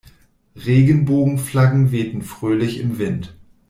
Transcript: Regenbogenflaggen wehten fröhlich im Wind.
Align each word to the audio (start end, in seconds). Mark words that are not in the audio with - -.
Regenbogenflaggen 0.55 1.91
wehten 1.91 2.23
fröhlich 2.23 2.79
im 2.79 2.97
Wind. 2.97 3.35